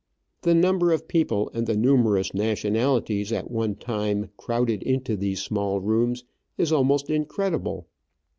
The 0.41 0.55
number 0.55 0.91
of 0.91 1.07
people 1.07 1.51
and 1.53 1.67
the 1.67 1.77
numerous 1.77 2.33
nationalities 2.33 3.31
at 3.31 3.51
one 3.51 3.75
time 3.75 4.31
crowded 4.35 4.81
into 4.81 5.15
these 5.15 5.43
small 5.43 5.79
rooms 5.79 6.23
is 6.57 6.71
almost 6.71 7.11
in 7.11 7.25
credible. 7.25 7.85